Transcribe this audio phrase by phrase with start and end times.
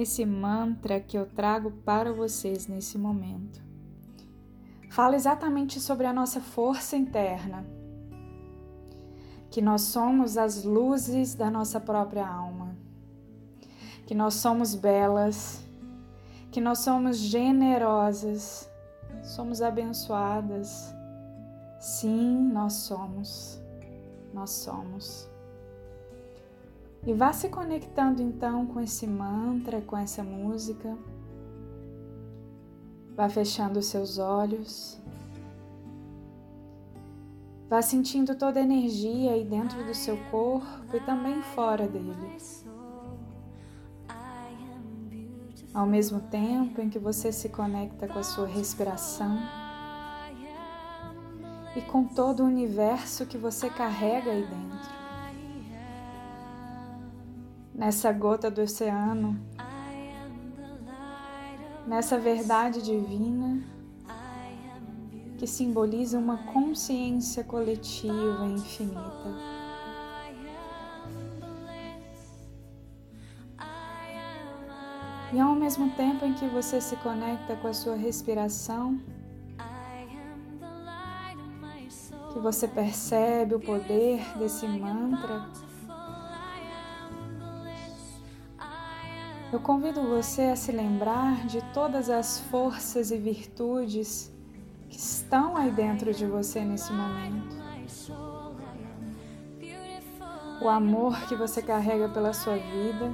[0.00, 3.62] esse mantra que eu trago para vocês nesse momento.
[4.90, 7.64] Fala exatamente sobre a nossa força interna,
[9.50, 12.76] que nós somos as luzes da nossa própria alma,
[14.06, 15.62] que nós somos belas,
[16.50, 18.68] que nós somos generosas,
[19.22, 20.94] somos abençoadas.
[21.78, 23.60] Sim, nós somos.
[24.32, 25.28] Nós somos.
[27.06, 30.96] E vá se conectando então com esse mantra, com essa música.
[33.14, 35.00] Vá fechando os seus olhos.
[37.68, 42.36] Vá sentindo toda a energia aí dentro do seu corpo e também fora dele.
[45.74, 49.38] Ao mesmo tempo em que você se conecta com a sua respiração
[51.76, 54.97] e com todo o universo que você carrega aí dentro
[57.78, 59.40] nessa gota do oceano,
[61.86, 63.62] nessa verdade divina
[65.38, 69.32] que simboliza uma consciência coletiva infinita.
[75.32, 79.00] E ao mesmo tempo em que você se conecta com a sua respiração,
[82.32, 85.67] que você percebe o poder desse mantra
[89.50, 94.30] Eu convido você a se lembrar de todas as forças e virtudes
[94.90, 97.56] que estão aí dentro de você nesse momento.
[100.60, 103.10] O amor que você carrega pela sua vida,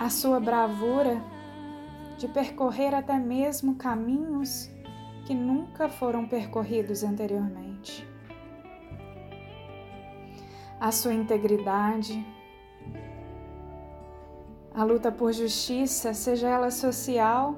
[0.00, 1.22] a sua bravura
[2.18, 4.68] de percorrer até mesmo caminhos
[5.24, 8.04] que nunca foram percorridos anteriormente,
[10.80, 12.26] a sua integridade
[14.74, 17.56] a luta por justiça, seja ela social,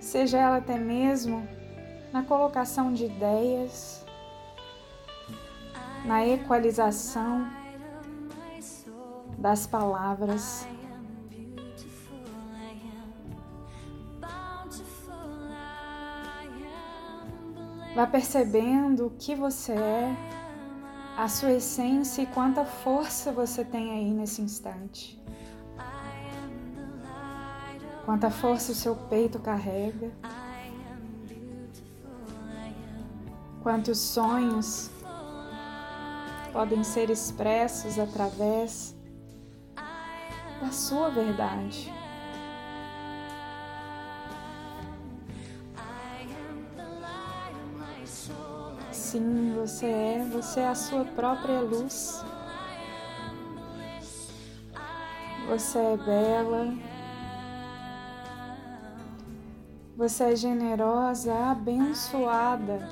[0.00, 1.46] seja ela até mesmo
[2.12, 4.04] na colocação de ideias,
[6.04, 7.48] na equalização
[9.38, 10.66] das palavras.
[17.94, 20.37] Vá percebendo o que você é
[21.18, 25.20] a sua essência e quanta força você tem aí nesse instante.
[28.04, 30.12] Quanta força o seu peito carrega.
[33.64, 34.92] Quantos sonhos
[36.52, 38.94] podem ser expressos através
[40.60, 41.92] da sua verdade.
[49.10, 52.22] Sim, você é, você é a sua própria luz.
[55.48, 56.74] Você é bela.
[59.96, 62.86] Você é generosa, abençoada.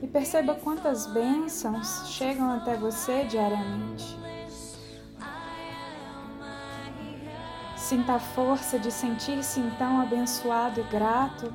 [0.00, 4.18] E perceba quantas bênçãos chegam até você diariamente.
[7.76, 11.52] Sinta a força de sentir-se então abençoado e grato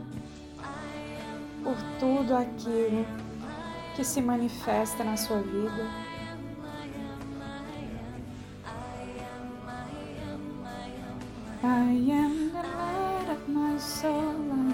[1.77, 3.05] por tudo aquilo
[3.95, 6.07] que se manifesta na sua vida.
[11.63, 14.73] I am the light of my soul,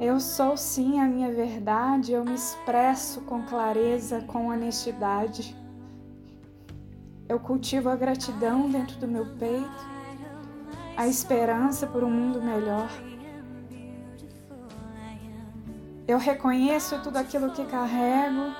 [0.00, 5.56] Eu sou sim a minha verdade, eu me expresso com clareza, com honestidade.
[7.28, 9.86] Eu cultivo a gratidão dentro do meu peito,
[10.96, 12.90] a esperança por um mundo melhor.
[16.08, 18.52] Eu reconheço tudo aquilo que carrego,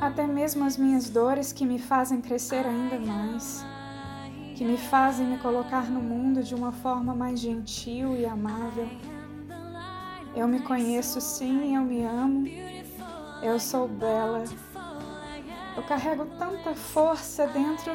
[0.00, 3.64] até mesmo as minhas dores que me fazem crescer ainda mais,
[4.54, 8.88] que me fazem me colocar no mundo de uma forma mais gentil e amável.
[10.34, 12.46] Eu me conheço sim, eu me amo.
[13.42, 14.44] Eu sou bela.
[15.76, 17.92] Eu carrego tanta força dentro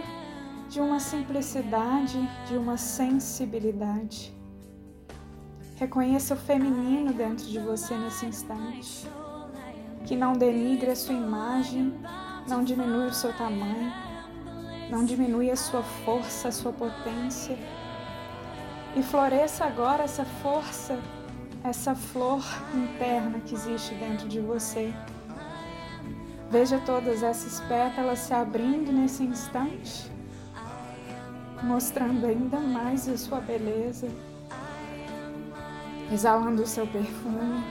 [0.69, 4.33] de uma simplicidade, de uma sensibilidade.
[5.77, 9.07] Reconheça o feminino dentro de você nesse instante.
[10.06, 11.94] Que não denigre a sua imagem,
[12.48, 13.94] não diminui o seu tamanho,
[14.89, 17.57] não diminui a sua força, a sua potência.
[18.95, 20.98] E floresça agora essa força,
[21.63, 22.44] essa flor
[22.74, 24.94] interna que existe dentro de você.
[26.50, 30.10] Veja todas essas pétalas se abrindo nesse instante,
[31.62, 34.07] mostrando ainda mais a sua beleza,
[36.12, 37.63] exalando o seu perfume,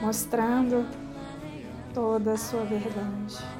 [0.00, 0.86] mostrando
[1.92, 3.59] toda a sua verdade.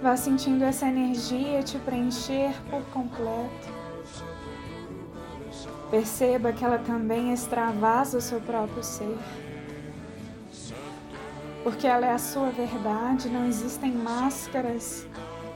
[0.00, 3.68] Vá sentindo essa energia te preencher por completo.
[5.90, 9.18] Perceba que ela também extravasa o seu próprio ser.
[11.64, 15.04] Porque ela é a sua verdade, não existem máscaras.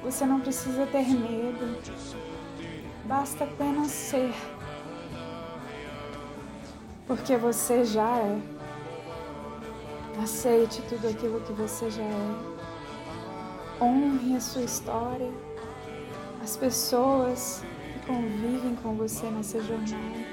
[0.03, 1.79] Você não precisa ter medo.
[3.05, 4.35] Basta apenas ser.
[7.07, 8.41] Porque você já é.
[10.21, 12.52] Aceite tudo aquilo que você já é.
[13.81, 15.31] Honre a sua história,
[16.43, 17.65] as pessoas
[18.07, 20.27] convivem com você nessa jornada,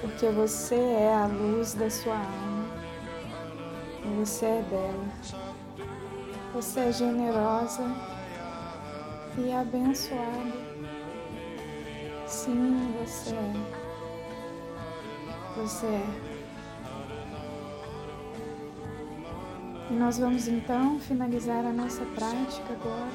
[0.00, 2.66] porque você é a luz da sua alma,
[4.18, 5.08] você é bela,
[6.52, 7.84] você é generosa
[9.38, 10.72] e abençoada.
[12.26, 13.52] Sim, você é.
[15.56, 16.31] Você é.
[19.92, 23.10] E nós vamos então finalizar a nossa prática agora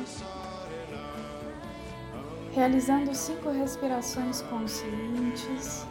[2.54, 5.88] realizando cinco respirações conscientes.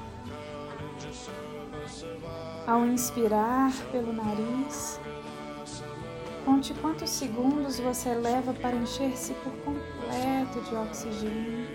[2.66, 5.00] Ao inspirar pelo nariz,
[6.44, 11.68] conte quantos segundos você leva para encher-se por completo de oxigênio.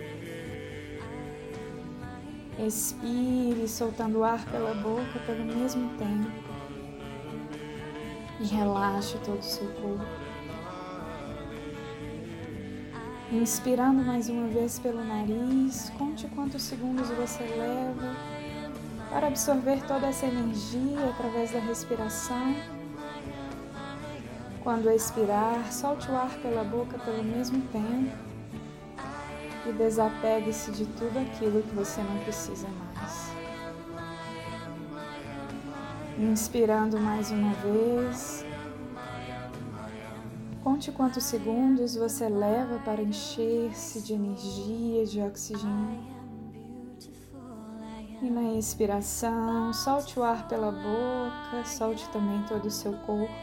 [2.66, 6.51] Expire, soltando o ar pela boca pelo mesmo tempo.
[8.42, 10.04] E relaxe todo o seu corpo.
[13.32, 18.14] Inspirando mais uma vez pelo nariz, conte quantos segundos você leva
[19.10, 22.56] para absorver toda essa energia através da respiração.
[24.64, 28.18] Quando expirar, solte o ar pela boca pelo mesmo tempo
[29.68, 33.31] e desapegue-se de tudo aquilo que você não precisa mais.
[36.18, 38.46] Inspirando mais uma vez,
[40.64, 46.22] Conte quantos segundos você leva para encher-se de energia, de oxigênio.
[48.22, 53.34] E na expiração, solte o ar pela boca, solte também todo o seu corpo.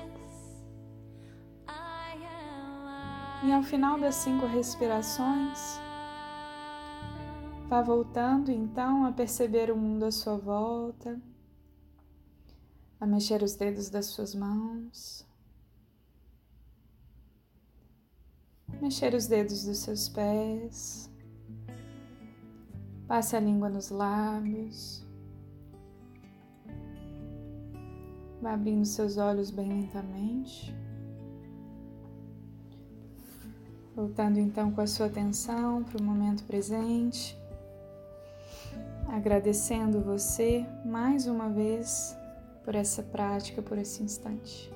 [3.43, 5.81] E ao final das cinco respirações,
[7.69, 11.21] vá voltando então a perceber o mundo à sua volta,
[13.01, 15.29] a mexer os dedos das suas mãos.
[18.81, 21.11] mexer os dedos dos seus pés,
[23.07, 25.05] passe a língua nos lábios,
[28.41, 30.75] vá abrindo seus olhos bem lentamente.
[33.97, 37.37] Voltando então com a sua atenção para o momento presente,
[39.09, 42.17] agradecendo você mais uma vez
[42.69, 44.71] por essa prática, por esse instante.